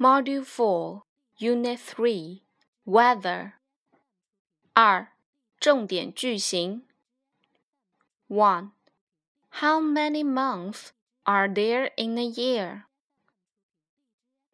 [0.00, 1.02] Module 4,
[1.38, 2.42] Unit 3,
[2.84, 3.54] Weather.
[4.74, 5.08] 二、
[5.58, 6.82] 重点句型。
[8.28, 8.72] One.
[9.60, 10.92] How many months
[11.24, 12.84] are there in a year?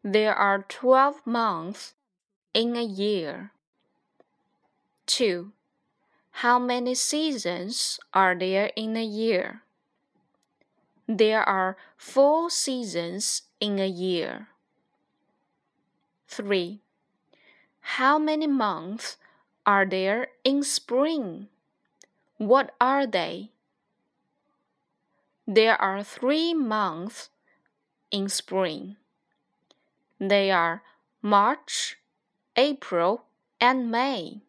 [0.04, 1.94] There are 12 months
[2.54, 3.50] in a year.
[5.06, 5.52] 2.
[6.42, 9.62] How many seasons are there in a year?
[11.06, 14.48] There are four seasons in a year.
[16.27, 16.79] 3.
[17.79, 19.17] How many months
[19.65, 21.47] are there in spring?
[22.37, 23.51] What are they?
[25.47, 27.29] There are three months
[28.11, 28.97] in spring.
[30.19, 30.83] They are
[31.21, 31.97] March,
[32.55, 33.23] April,
[33.61, 34.41] and May.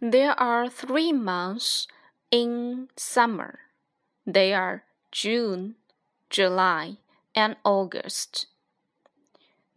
[0.00, 1.88] There are three months
[2.30, 3.60] in summer.
[4.26, 5.76] They are June,
[6.30, 6.98] July,
[7.34, 8.46] and August.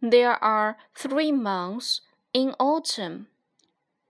[0.02, 2.00] There are three months
[2.32, 3.26] in autumn.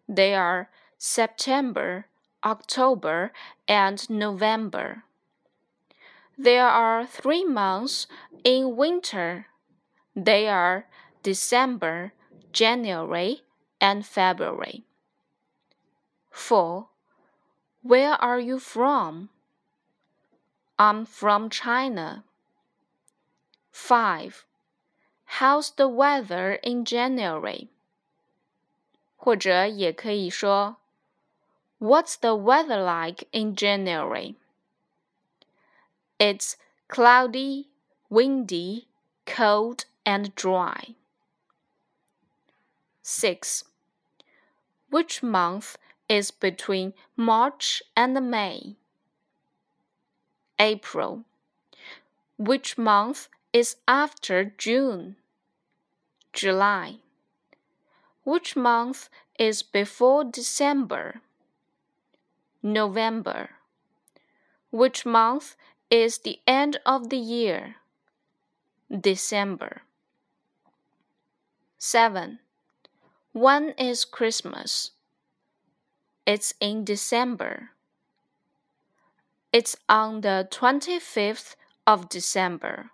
[0.08, 2.06] They are September,
[2.44, 3.32] October,
[3.66, 5.02] and November.
[6.38, 8.06] There are three months
[8.44, 9.46] in winter.
[10.14, 10.86] They are
[11.22, 12.12] December,
[12.52, 13.42] January,
[13.80, 14.84] and February.
[16.30, 16.88] 4.
[17.82, 19.30] Where are you from?
[20.78, 22.24] I'm from China.
[23.72, 24.46] 5.
[25.39, 27.69] How's the weather in January?
[29.17, 30.77] 或者也可以说
[31.79, 34.35] What's the weather like in January?
[36.17, 36.55] It's
[36.87, 37.67] cloudy,
[38.09, 38.87] windy,
[39.25, 40.95] cold, and dry.
[43.01, 43.65] 6.
[44.89, 45.75] Which month
[46.07, 48.77] is between March and May?
[50.57, 51.25] April.
[52.37, 55.17] Which month is after June?
[56.39, 56.97] July.
[58.23, 59.09] Which month
[59.39, 61.21] is before December?
[62.61, 63.51] November.
[64.71, 65.55] Which month
[65.89, 67.75] is the end of the year?
[68.89, 69.83] December.
[71.77, 72.39] 7.
[73.31, 74.91] When is Christmas?
[76.25, 77.71] It's in December.
[79.53, 81.55] It's on the 25th
[81.85, 82.91] of December.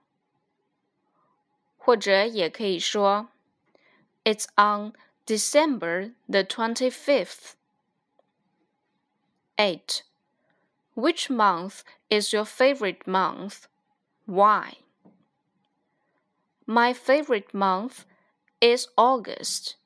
[1.84, 3.30] 或者也可以说
[4.27, 4.95] It's on
[5.25, 7.55] December the 25th.
[9.57, 10.03] 8.
[10.97, 13.69] Which month is your favorite month?
[14.27, 14.79] Why?
[16.67, 18.05] My favorite month
[18.61, 19.77] is August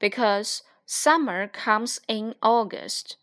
[0.00, 3.16] because summer comes in August.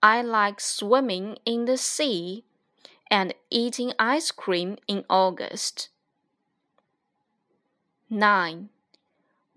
[0.00, 2.44] I like swimming in the sea
[3.10, 5.88] and eating ice cream in August.
[8.08, 8.68] 9.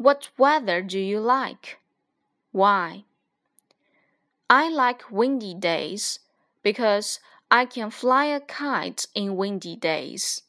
[0.01, 1.77] What weather do you like?
[2.51, 3.03] Why?
[4.49, 6.17] I like windy days
[6.63, 7.19] because
[7.51, 10.41] I can fly a kite in windy days.